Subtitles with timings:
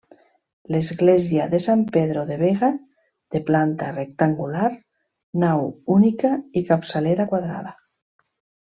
[0.75, 2.71] L'església de San Pedro de Vega,
[3.37, 4.67] de planta rectangular,
[5.47, 7.79] nau única i capçalera quadrada.